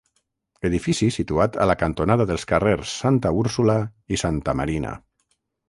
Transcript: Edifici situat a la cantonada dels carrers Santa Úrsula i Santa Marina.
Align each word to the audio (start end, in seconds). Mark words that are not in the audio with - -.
Edifici 0.69 1.09
situat 1.17 1.59
a 1.65 1.67
la 1.73 1.75
cantonada 1.83 2.27
dels 2.33 2.47
carrers 2.53 2.95
Santa 3.03 3.35
Úrsula 3.45 3.79
i 4.17 4.23
Santa 4.25 4.59
Marina. 4.63 4.99